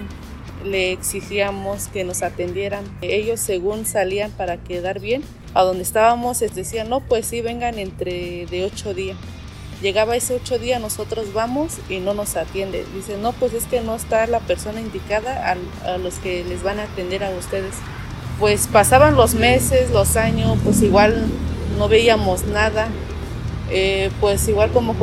le 0.63 0.91
exigíamos 0.91 1.87
que 1.87 2.03
nos 2.03 2.21
atendieran. 2.21 2.83
Ellos 3.01 3.39
según 3.39 3.85
salían 3.85 4.31
para 4.31 4.57
quedar 4.57 4.99
bien, 4.99 5.21
a 5.57 5.63
donde 5.63 5.81
estábamos 5.81 6.39
les 6.41 6.53
decían, 6.53 6.87
no, 6.87 6.99
pues 6.99 7.25
sí, 7.25 7.41
vengan 7.41 7.79
entre 7.79 8.45
de 8.45 8.63
ocho 8.63 8.93
días. 8.93 9.17
Llegaba 9.81 10.15
ese 10.15 10.35
ocho 10.35 10.59
días, 10.59 10.79
nosotros 10.79 11.33
vamos 11.33 11.77
y 11.89 11.97
no 11.97 12.13
nos 12.13 12.35
atiende. 12.35 12.85
Dicen, 12.93 13.23
no, 13.23 13.33
pues 13.33 13.53
es 13.53 13.65
que 13.65 13.81
no 13.81 13.95
está 13.95 14.27
la 14.27 14.39
persona 14.39 14.79
indicada 14.81 15.51
a, 15.51 15.93
a 15.93 15.97
los 15.97 16.19
que 16.19 16.43
les 16.43 16.61
van 16.61 16.79
a 16.79 16.83
atender 16.83 17.23
a 17.23 17.31
ustedes. 17.31 17.73
Pues 18.39 18.67
pasaban 18.67 19.15
los 19.15 19.33
meses, 19.33 19.89
los 19.89 20.15
años, 20.15 20.59
pues 20.63 20.83
igual 20.83 21.25
no 21.79 21.87
veíamos 21.87 22.45
nada. 22.45 22.87
Eh, 23.69 24.09
pues 24.21 24.47
igual 24.47 24.71
como, 24.71 24.95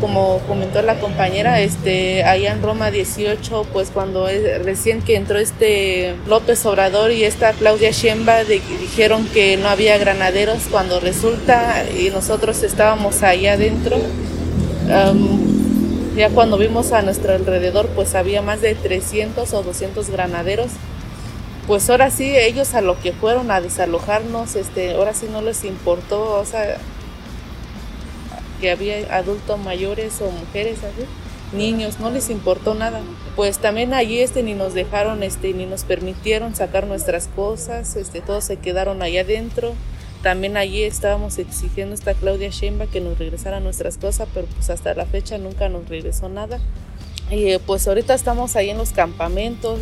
como, 0.00 0.38
comentó 0.46 0.82
la 0.82 1.00
compañera, 1.00 1.60
este, 1.60 2.22
allá 2.24 2.52
en 2.52 2.62
Roma 2.62 2.90
18, 2.90 3.66
pues 3.72 3.90
cuando 3.90 4.26
recién 4.62 5.00
que 5.00 5.16
entró 5.16 5.38
este 5.38 6.14
López 6.26 6.64
Obrador 6.66 7.12
y 7.12 7.24
esta 7.24 7.52
Claudia 7.52 7.92
Sheinbaum 7.92 8.46
dijeron 8.46 9.26
que 9.32 9.56
no 9.56 9.68
había 9.68 9.96
granaderos 9.96 10.64
cuando 10.70 11.00
resulta 11.00 11.84
y 11.98 12.10
nosotros 12.10 12.62
estábamos 12.62 13.22
allá 13.22 13.54
adentro. 13.54 13.96
ya 16.14 16.28
cuando 16.28 16.58
vimos 16.58 16.92
a 16.92 17.00
nuestro 17.00 17.32
alrededor, 17.32 17.86
pues 17.94 18.14
había 18.14 18.42
más 18.42 18.60
de 18.60 18.74
300 18.74 19.50
o 19.54 19.62
200 19.62 20.10
granaderos 20.10 20.68
pues 21.66 21.88
ahora 21.88 22.10
sí 22.10 22.36
ellos 22.36 22.74
a 22.74 22.80
lo 22.80 23.00
que 23.00 23.12
fueron 23.12 23.52
a 23.52 23.60
desalojarnos, 23.60 24.56
este, 24.56 24.94
ahora 24.94 25.14
sí 25.14 25.28
no 25.30 25.40
les 25.40 25.64
importó, 25.64 26.42
que 28.60 28.70
había 28.70 29.16
adultos 29.16 29.58
mayores 29.58 30.20
o 30.20 30.30
mujeres 30.30 30.78
niños, 31.52 31.98
no 31.98 32.10
les 32.10 32.30
importó 32.30 32.74
nada. 32.74 33.00
Pues 33.36 33.58
también 33.58 33.94
allí 33.94 34.20
este 34.20 34.42
ni 34.42 34.54
nos 34.54 34.74
dejaron, 34.74 35.22
este, 35.22 35.52
ni 35.52 35.66
nos 35.66 35.84
permitieron 35.84 36.54
sacar 36.54 36.86
nuestras 36.86 37.28
cosas, 37.28 37.96
este, 37.96 38.20
todos 38.20 38.44
se 38.44 38.56
quedaron 38.56 39.02
allá 39.02 39.22
adentro. 39.22 39.74
También 40.22 40.58
allí 40.58 40.82
estábamos 40.82 41.38
exigiendo 41.38 41.92
a 41.92 41.94
esta 41.94 42.12
Claudia 42.12 42.50
Sheinbaum 42.50 42.90
que 42.90 43.00
nos 43.00 43.18
regresara 43.18 43.58
nuestras 43.58 43.96
cosas, 43.96 44.28
pero 44.34 44.46
pues 44.46 44.68
hasta 44.68 44.92
la 44.94 45.06
fecha 45.06 45.38
nunca 45.38 45.70
nos 45.70 45.88
regresó 45.88 46.28
nada. 46.28 46.60
Y 47.30 47.56
pues 47.58 47.86
ahorita 47.88 48.12
estamos 48.12 48.56
ahí 48.56 48.70
en 48.70 48.76
los 48.76 48.90
campamentos, 48.90 49.78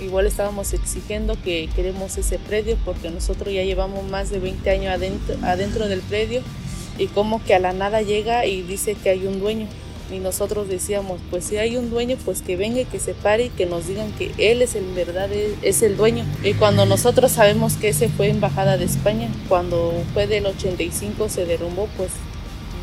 igual 0.00 0.26
estábamos 0.26 0.74
exigiendo 0.74 1.34
que 1.42 1.68
queremos 1.74 2.16
ese 2.18 2.38
predio 2.38 2.76
porque 2.84 3.10
nosotros 3.10 3.52
ya 3.52 3.64
llevamos 3.64 4.04
más 4.04 4.30
de 4.30 4.38
20 4.38 4.70
años 4.70 4.92
adentro, 4.94 5.34
adentro 5.42 5.88
del 5.88 6.00
predio 6.02 6.42
y 7.00 7.06
como 7.06 7.42
que 7.42 7.54
a 7.54 7.58
la 7.58 7.72
nada 7.72 8.02
llega 8.02 8.44
y 8.44 8.60
dice 8.60 8.94
que 8.94 9.08
hay 9.08 9.26
un 9.26 9.40
dueño. 9.40 9.66
Y 10.12 10.18
nosotros 10.18 10.68
decíamos, 10.68 11.18
pues 11.30 11.44
si 11.44 11.56
hay 11.56 11.76
un 11.78 11.88
dueño, 11.88 12.18
pues 12.24 12.42
que 12.42 12.56
venga 12.56 12.80
y 12.80 12.84
que 12.84 12.98
se 12.98 13.14
pare 13.14 13.44
y 13.44 13.48
que 13.48 13.64
nos 13.64 13.86
digan 13.86 14.12
que 14.12 14.32
él 14.36 14.60
es 14.60 14.74
en 14.74 14.94
verdad 14.94 15.30
es 15.32 15.82
el 15.82 15.96
dueño. 15.96 16.24
Y 16.44 16.52
cuando 16.54 16.84
nosotros 16.84 17.32
sabemos 17.32 17.74
que 17.74 17.88
ese 17.88 18.08
fue 18.10 18.28
embajada 18.28 18.76
de 18.76 18.84
España, 18.84 19.28
cuando 19.48 19.94
fue 20.12 20.26
del 20.26 20.44
85 20.44 21.30
se 21.30 21.46
derrumbó, 21.46 21.88
pues 21.96 22.10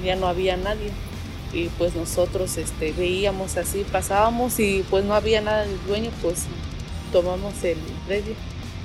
ya 0.04 0.16
no 0.16 0.28
había 0.28 0.58
nadie. 0.58 0.90
Y 1.54 1.68
pues 1.78 1.96
nosotros 1.96 2.58
este, 2.58 2.94
veíamos 2.94 3.58
así, 3.58 3.86
pasábamos 3.92 4.60
y 4.60 4.84
pues 4.90 5.06
no 5.06 5.14
había 5.14 5.42
nada 5.42 5.62
del 5.62 5.78
dueño, 5.86 6.10
pues 6.24 6.46
tomamos 7.12 7.64
el 7.64 7.78
predio. 8.08 8.34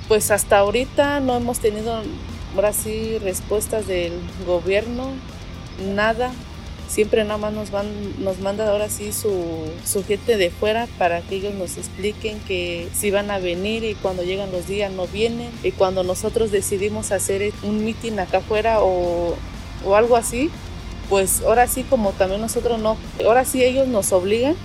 Pues 0.07 0.29
hasta 0.29 0.59
ahorita 0.59 1.21
no 1.21 1.35
hemos 1.37 1.59
tenido 1.59 2.03
ahora 2.55 2.73
sí 2.73 3.17
respuestas 3.19 3.87
del 3.87 4.13
gobierno, 4.45 5.09
nada. 5.93 6.31
Siempre 6.87 7.23
nada 7.23 7.37
más 7.37 7.53
nos, 7.53 7.71
van, 7.71 7.87
nos 8.23 8.39
manda 8.39 8.69
ahora 8.69 8.89
sí 8.89 9.13
su, 9.13 9.31
su 9.83 10.03
gente 10.03 10.37
de 10.37 10.51
fuera 10.51 10.87
para 10.99 11.21
que 11.21 11.35
ellos 11.35 11.53
nos 11.55 11.77
expliquen 11.77 12.39
que 12.41 12.87
si 12.93 13.09
van 13.09 13.31
a 13.31 13.39
venir 13.39 13.83
y 13.83 13.95
cuando 13.95 14.21
llegan 14.23 14.51
los 14.51 14.67
días 14.67 14.91
no 14.91 15.07
vienen. 15.07 15.49
Y 15.63 15.71
cuando 15.71 16.03
nosotros 16.03 16.51
decidimos 16.51 17.11
hacer 17.11 17.51
un 17.63 17.83
meeting 17.83 18.19
acá 18.19 18.39
afuera 18.39 18.81
o, 18.81 19.35
o 19.85 19.95
algo 19.95 20.15
así, 20.15 20.51
pues 21.09 21.41
ahora 21.41 21.67
sí 21.67 21.83
como 21.83 22.11
también 22.11 22.41
nosotros 22.41 22.79
no, 22.79 22.97
ahora 23.25 23.45
sí 23.45 23.63
ellos 23.63 23.87
nos 23.87 24.11
obligan 24.11 24.55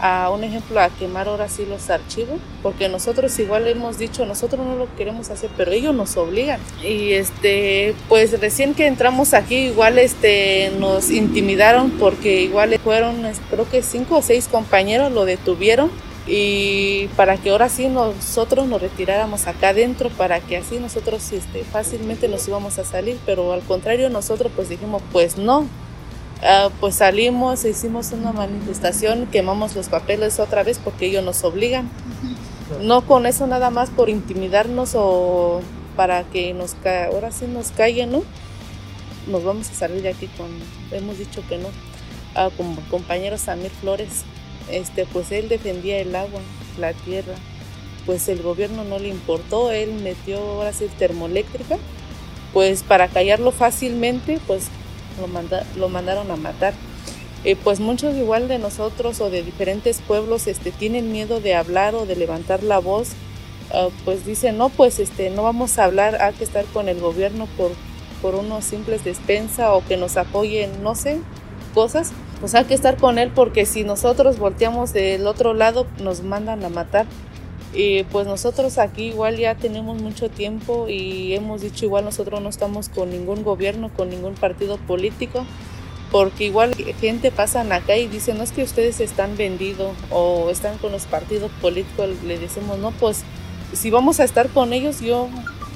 a 0.00 0.30
un 0.30 0.44
ejemplo 0.44 0.80
a 0.80 0.88
quemar 0.90 1.28
ahora 1.28 1.48
sí 1.48 1.66
los 1.66 1.90
archivos 1.90 2.38
porque 2.62 2.88
nosotros 2.88 3.38
igual 3.38 3.66
hemos 3.66 3.98
dicho 3.98 4.26
nosotros 4.26 4.66
no 4.66 4.76
lo 4.76 4.94
queremos 4.96 5.30
hacer 5.30 5.50
pero 5.56 5.72
ellos 5.72 5.94
nos 5.94 6.16
obligan. 6.16 6.60
Y 6.82 7.12
este 7.12 7.94
pues 8.08 8.38
recién 8.40 8.74
que 8.74 8.86
entramos 8.86 9.34
aquí 9.34 9.56
igual 9.56 9.98
este 9.98 10.72
nos 10.78 11.10
intimidaron 11.10 11.90
porque 11.92 12.42
igual 12.42 12.78
fueron 12.78 13.22
creo 13.50 13.68
que 13.68 13.82
cinco 13.82 14.18
o 14.18 14.22
seis 14.22 14.48
compañeros 14.48 15.12
lo 15.12 15.24
detuvieron 15.24 15.90
y 16.26 17.08
para 17.16 17.38
que 17.38 17.50
ahora 17.50 17.68
sí 17.68 17.88
nosotros 17.88 18.66
nos 18.66 18.82
retiráramos 18.82 19.46
acá 19.46 19.70
adentro 19.70 20.10
para 20.10 20.40
que 20.40 20.58
así 20.58 20.78
nosotros 20.78 21.32
este, 21.32 21.64
fácilmente 21.64 22.28
nos 22.28 22.46
íbamos 22.46 22.78
a 22.78 22.84
salir 22.84 23.18
pero 23.24 23.52
al 23.52 23.62
contrario 23.62 24.10
nosotros 24.10 24.52
pues 24.54 24.68
dijimos 24.68 25.02
pues 25.10 25.38
no 25.38 25.66
Ah, 26.42 26.70
pues 26.78 26.94
salimos, 26.94 27.64
hicimos 27.64 28.12
una 28.12 28.32
manifestación, 28.32 29.26
quemamos 29.26 29.74
los 29.74 29.88
papeles 29.88 30.38
otra 30.38 30.62
vez 30.62 30.78
porque 30.78 31.06
ellos 31.06 31.24
nos 31.24 31.42
obligan. 31.42 31.88
No 32.80 33.04
con 33.06 33.26
eso 33.26 33.46
nada 33.46 33.70
más 33.70 33.90
por 33.90 34.08
intimidarnos 34.08 34.92
o 34.94 35.60
para 35.96 36.22
que 36.24 36.54
nos 36.54 36.76
ahora 36.84 37.32
sí 37.32 37.46
nos 37.46 37.72
callen, 37.72 38.12
¿no? 38.12 38.22
Nos 39.26 39.42
vamos 39.42 39.68
a 39.70 39.74
salir 39.74 40.02
de 40.02 40.10
aquí 40.10 40.28
con, 40.36 40.46
hemos 40.92 41.18
dicho 41.18 41.42
que 41.48 41.58
no. 41.58 41.68
Ah, 42.36 42.50
como 42.56 42.80
compañero 42.82 43.36
Samir 43.36 43.72
Flores, 43.72 44.22
este, 44.70 45.06
pues 45.06 45.32
él 45.32 45.48
defendía 45.48 45.98
el 45.98 46.14
agua, 46.14 46.40
la 46.78 46.92
tierra, 46.92 47.34
pues 48.06 48.28
el 48.28 48.42
gobierno 48.42 48.84
no 48.84 49.00
le 49.00 49.08
importó, 49.08 49.72
él 49.72 49.92
metió 50.04 50.38
ahora 50.38 50.72
sí 50.72 50.86
termoeléctrica, 50.98 51.78
pues 52.52 52.84
para 52.84 53.08
callarlo 53.08 53.50
fácilmente, 53.50 54.38
pues 54.46 54.68
lo, 55.18 55.28
manda, 55.28 55.64
lo 55.76 55.88
mandaron 55.88 56.30
a 56.30 56.36
matar. 56.36 56.74
Eh, 57.44 57.56
pues 57.62 57.78
muchos 57.78 58.16
igual 58.16 58.48
de 58.48 58.58
nosotros 58.58 59.20
o 59.20 59.30
de 59.30 59.42
diferentes 59.42 60.00
pueblos 60.00 60.46
este, 60.46 60.72
tienen 60.72 61.12
miedo 61.12 61.40
de 61.40 61.54
hablar 61.54 61.94
o 61.94 62.04
de 62.04 62.16
levantar 62.16 62.62
la 62.62 62.78
voz, 62.78 63.10
uh, 63.72 63.90
pues 64.04 64.26
dicen, 64.26 64.58
no, 64.58 64.70
pues 64.70 64.98
este, 64.98 65.30
no 65.30 65.44
vamos 65.44 65.78
a 65.78 65.84
hablar, 65.84 66.20
hay 66.20 66.34
que 66.34 66.42
estar 66.42 66.64
con 66.66 66.88
el 66.88 67.00
gobierno 67.00 67.46
por, 67.56 67.70
por 68.20 68.34
unos 68.34 68.64
simples 68.64 69.04
despensa 69.04 69.72
o 69.72 69.84
que 69.84 69.96
nos 69.96 70.16
apoyen, 70.16 70.82
no 70.82 70.96
sé, 70.96 71.20
cosas, 71.74 72.10
pues 72.40 72.56
hay 72.56 72.64
que 72.64 72.74
estar 72.74 72.96
con 72.96 73.18
él 73.18 73.30
porque 73.32 73.66
si 73.66 73.84
nosotros 73.84 74.38
volteamos 74.38 74.92
del 74.92 75.26
otro 75.26 75.54
lado 75.54 75.86
nos 76.02 76.22
mandan 76.22 76.64
a 76.64 76.68
matar. 76.68 77.06
Y 77.74 78.04
pues 78.04 78.26
nosotros 78.26 78.78
aquí 78.78 79.08
igual 79.08 79.36
ya 79.36 79.54
tenemos 79.54 80.00
mucho 80.00 80.30
tiempo 80.30 80.88
y 80.88 81.34
hemos 81.34 81.60
dicho 81.60 81.84
igual 81.84 82.04
nosotros 82.04 82.40
no 82.40 82.48
estamos 82.48 82.88
con 82.88 83.10
ningún 83.10 83.44
gobierno, 83.44 83.90
con 83.94 84.08
ningún 84.08 84.34
partido 84.34 84.78
político, 84.78 85.44
porque 86.10 86.44
igual 86.44 86.74
gente 86.74 87.30
pasan 87.30 87.72
acá 87.72 87.96
y 87.96 88.08
dicen, 88.08 88.38
no 88.38 88.44
es 88.44 88.52
que 88.52 88.62
ustedes 88.62 89.00
están 89.00 89.36
vendidos 89.36 89.92
o 90.10 90.48
están 90.50 90.78
con 90.78 90.92
los 90.92 91.04
partidos 91.04 91.50
políticos, 91.60 92.08
le 92.24 92.38
decimos, 92.38 92.78
no, 92.78 92.90
pues 92.92 93.24
si 93.74 93.90
vamos 93.90 94.18
a 94.20 94.24
estar 94.24 94.48
con 94.48 94.72
ellos, 94.72 95.00
yo, 95.00 95.28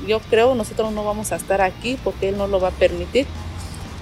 yo 0.08 0.20
creo 0.30 0.54
nosotros 0.54 0.92
no 0.92 1.04
vamos 1.04 1.30
a 1.32 1.36
estar 1.36 1.60
aquí 1.60 1.98
porque 2.02 2.30
él 2.30 2.38
no 2.38 2.46
lo 2.46 2.58
va 2.58 2.68
a 2.68 2.72
permitir. 2.72 3.26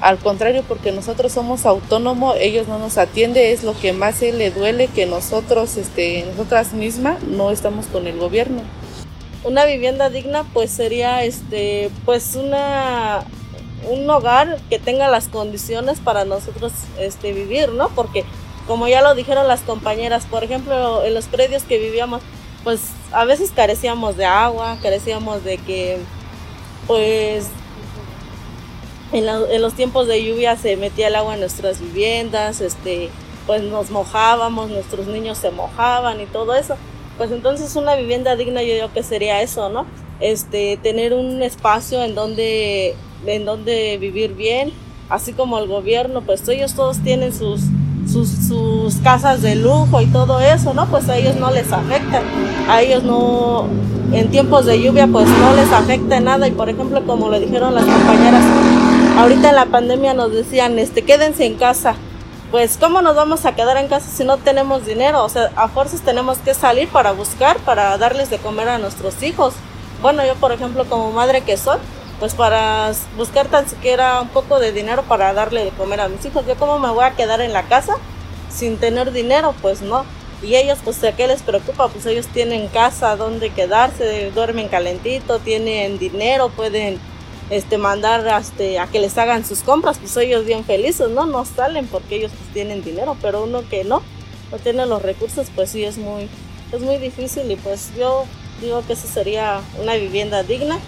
Al 0.01 0.19
contrario, 0.19 0.65
porque 0.67 0.93
nosotros 0.93 1.33
somos 1.33 1.67
autónomos, 1.67 2.37
ellos 2.41 2.67
no 2.69 2.79
nos 2.79 2.97
atienden, 2.97 3.53
es 3.53 3.65
lo 3.65 3.79
que 3.79 3.93
más 3.93 4.23
él 4.23 4.39
le 4.39 4.51
duele 4.51 4.87
que 4.89 5.05
nosotros, 5.05 5.77
este, 5.77 6.25
nosotras 6.25 6.73
mismas, 6.73 7.23
no 7.25 7.51
estamos 7.51 7.87
con 7.87 8.07
el 8.07 8.19
gobierno. 8.19 8.63
Una 9.45 9.67
vivienda 9.67 10.09
digna, 10.09 10.45
pues 10.55 10.71
sería, 10.71 11.23
este, 11.25 11.91
pues 12.07 12.35
una, 12.35 13.25
un 13.91 14.09
hogar 14.09 14.59
que 14.71 14.79
tenga 14.79 15.09
las 15.09 15.29
condiciones 15.29 16.01
para 16.01 16.25
nosotros, 16.25 16.73
este, 16.99 17.35
vivir, 17.35 17.71
¿no? 17.71 17.91
Porque 17.91 18.25
como 18.67 18.89
ya 18.89 19.03
lo 19.03 19.15
dijeron 19.15 19.49
las 19.49 19.61
compañeras, 19.61 20.25
por 20.25 20.45
ejemplo, 20.45 21.05
en 21.05 21.13
los 21.13 21.27
predios 21.27 21.65
que 21.65 21.79
vivíamos, 21.79 22.23
pues 22.65 22.81
a 23.13 23.25
veces 23.27 23.51
carecíamos 23.55 24.17
de 24.17 24.25
agua, 24.25 24.79
carecíamos 24.81 25.45
de 25.45 25.59
que, 25.59 25.99
pues 26.87 27.49
en, 29.13 29.63
los 29.63 29.75
tiempos 29.75 30.07
de 30.07 30.25
lluvia 30.25 30.57
se 30.57 30.77
metía 30.77 31.09
el 31.09 31.17
agua 31.17 31.35
en 31.35 31.41
nuestras 31.41 31.81
viviendas, 31.81 32.61
este, 32.61 33.11
pues 33.47 33.63
nos 33.63 33.91
mojábamos, 33.91 34.71
nuestros 34.71 35.07
niños 35.07 35.39
se 35.39 35.51
mojaban 35.51 36.21
y 36.21 36.27
todo 36.27 36.55
eso. 36.55 36.77
Pues 37.19 37.31
entonces 37.33 37.77
una 37.77 37.97
vivienda 37.97 38.37
digna 38.37 38.63
yo 38.63 38.75
digo 38.75 38.93
que 38.95 39.03
sería 39.03 39.43
eso, 39.43 39.69
¿no? 39.69 39.87
Este, 40.21 40.79
tener 40.83 41.13
un 41.13 41.43
espacio 41.43 42.03
en 42.03 42.15
donde, 42.15 42.95
en 43.27 43.45
donde 43.45 43.99
vivir 43.99 44.35
bien, 44.35 44.73
así 45.09 45.33
como 45.33 45.59
el 45.59 45.67
gobierno, 45.67 46.23
pues 46.23 46.49
ellos 46.49 46.75
todos 46.75 46.99
tienen 46.99 47.35
sus, 47.35 47.63
sus, 48.11 48.95
casas 49.03 49.43
de 49.43 49.55
lujo 49.57 50.01
y 50.01 50.07
todo 50.07 50.41
eso, 50.41 50.73
¿no? 50.73 50.87
Pues 50.87 51.09
a 51.09 51.17
ellos 51.17 51.37
no 51.37 51.51
les 51.51 51.73
afecta, 51.73 52.23
a 52.69 52.83
ellos 52.83 53.03
no, 53.03 53.67
en 54.13 54.31
tiempos 54.31 54.67
de 54.67 54.81
lluvia 54.81 55.07
pues 55.07 55.29
no 55.29 55.55
les 55.55 55.71
afecta 55.73 56.21
nada 56.21 56.47
y 56.49 56.51
por 56.51 56.69
ejemplo 56.69 57.03
como 57.07 57.31
le 57.31 57.41
dijeron 57.41 57.75
las 57.75 57.85
compañeras, 57.85 58.45
ahorita 59.21 59.51
en 59.51 59.57
la 59.57 59.67
pandemia 59.67 60.15
nos 60.15 60.33
decían, 60.33 60.79
este, 60.79 61.03
quédense 61.03 61.45
en 61.45 61.57
casa. 61.57 61.95
Pues, 62.51 62.79
¿cómo 62.79 63.03
nos 63.03 63.15
vamos 63.15 63.45
a 63.45 63.55
quedar 63.55 63.77
en 63.77 63.87
casa 63.87 64.11
si 64.11 64.25
no 64.25 64.39
tenemos 64.39 64.87
dinero? 64.87 65.23
O 65.23 65.29
sea, 65.29 65.53
a 65.57 65.69
fuerzas 65.69 66.01
tenemos 66.01 66.39
que 66.39 66.55
salir 66.55 66.89
para 66.89 67.13
buscar, 67.13 67.59
para 67.59 67.97
darles 67.99 68.31
de 68.31 68.39
comer 68.39 68.69
a 68.69 68.79
nuestros 68.79 69.23
hijos. 69.23 69.55
Bueno, 70.01 70.25
yo, 70.25 70.35
por 70.37 70.53
ejemplo, 70.53 70.87
como 70.87 71.13
madre 71.13 71.43
que 71.43 71.59
soy, 71.59 71.79
pues 72.19 72.35
para 72.35 72.93
buscar 73.17 73.47
tan 73.47 73.69
siquiera 73.69 74.21
un 74.23 74.29
poco 74.29 74.59
de 74.59 74.73
dinero 74.73 75.03
para 75.03 75.33
darle 75.35 75.65
de 75.65 75.71
comer 75.71 76.01
a 76.01 76.09
mis 76.09 76.25
hijos. 76.25 76.47
Yo, 76.47 76.57
¿cómo 76.57 76.79
me 76.79 76.91
voy 76.91 77.05
a 77.05 77.15
quedar 77.15 77.43
en 77.43 77.53
la 77.53 77.65
casa 77.65 77.97
sin 78.51 78.79
tener 78.79 79.13
dinero? 79.13 79.55
Pues 79.61 79.83
no. 79.83 80.05
Y 80.43 80.57
ellos, 80.57 80.79
pues, 80.83 81.05
¿a 81.05 81.13
qué 81.13 81.27
les 81.27 81.43
preocupa? 81.43 81.89
Pues 81.89 82.07
ellos 82.07 82.27
tienen 82.29 82.69
casa 82.69 83.15
donde 83.17 83.51
quedarse, 83.51 84.31
duermen 84.35 84.69
calentito, 84.69 85.39
tienen 85.41 85.99
dinero, 85.99 86.49
pueden 86.49 86.99
este, 87.51 87.79
mandar 87.79 88.41
este, 88.41 88.79
a 88.79 88.87
que 88.87 89.01
les 89.01 89.19
hagan 89.19 89.45
sus 89.45 89.61
compras, 89.61 89.99
pues 89.99 90.17
ellos 90.17 90.47
bien 90.47 90.65
felices, 90.65 91.11
¿no? 91.11 91.27
No 91.27 91.45
salen 91.45 91.87
porque 91.87 92.17
ellos 92.17 92.31
pues, 92.37 92.53
tienen 92.53 92.83
dinero, 92.83 93.17
pero 93.21 93.45
uno 93.45 93.69
que 93.69 93.85
no, 93.85 94.03
no 94.53 94.59
tiene 94.59 94.87
los 94.87 95.03
recursos, 95.03 95.49
pues 95.55 95.71
sí 95.71 95.85
es 95.85 95.99
muy, 95.99 96.29
es 96.73 96.81
muy 96.81 96.97
difícil 96.99 97.51
y 97.51 97.57
pues 97.57 97.91
yo 97.99 98.25
digo 98.61 98.85
que 98.87 98.93
eso 98.93 99.09
sería 99.09 99.61
una 99.81 99.95
vivienda 99.97 100.43
digna. 100.43 100.79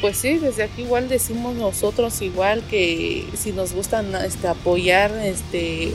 Pues 0.00 0.18
sí, 0.18 0.36
desde 0.36 0.64
aquí 0.64 0.82
igual 0.82 1.08
decimos 1.08 1.54
nosotros 1.54 2.20
igual 2.20 2.62
que 2.68 3.26
si 3.34 3.52
nos 3.52 3.72
gustan 3.72 4.14
este, 4.14 4.46
apoyar 4.46 5.10
este, 5.22 5.90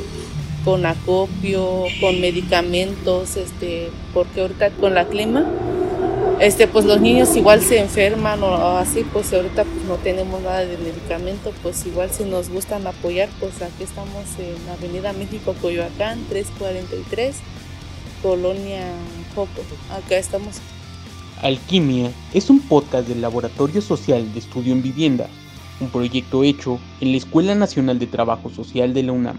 con 0.66 0.86
acopio, 0.88 1.84
con 2.00 2.20
medicamentos, 2.20 3.38
este, 3.38 3.90
porque 4.14 4.42
ahorita 4.42 4.72
con 4.72 4.96
la 4.96 5.08
clima 5.08 5.46
este, 6.42 6.68
pues 6.68 6.86
los 6.86 7.00
niños 7.00 7.36
igual 7.36 7.62
se 7.62 7.80
enferman 7.80 8.42
o, 8.42 8.78
así, 8.78 9.06
pues 9.14 9.32
ahorita 9.32 9.64
pues 9.64 9.86
no 9.86 9.96
tenemos 9.98 10.42
nada 10.42 10.66
de 10.66 10.76
medicamento, 10.76 11.54
pues 11.62 11.86
igual 11.86 12.10
si 12.10 12.24
nos 12.24 12.50
gustan 12.50 12.88
apoyar, 12.88 13.30
pues 13.40 13.62
aquí 13.62 13.84
estamos 13.84 14.26
en 14.40 14.56
Avenida 14.70 15.14
México, 15.14 15.56
Coyoacán, 15.62 16.26
343, 16.30 17.36
Colonia 18.24 18.82
Joco, 19.36 19.62
acá 19.92 20.18
estamos. 20.18 20.56
Alquimia 21.44 22.12
es 22.34 22.50
un 22.50 22.60
podcast 22.60 23.08
del 23.08 23.22
Laboratorio 23.22 23.80
Social 23.80 24.34
de 24.34 24.40
Estudio 24.40 24.74
en 24.74 24.82
Vivienda, 24.82 25.28
un 25.80 25.90
proyecto 25.90 26.44
hecho 26.44 26.80
en 27.02 27.12
la 27.12 27.18
Escuela 27.18 27.54
Nacional 27.54 28.00
de 28.00 28.08
Trabajo 28.08 28.50
Social 28.50 28.96
de 28.96 29.04
la 29.04 29.12
UNAM. 29.12 29.38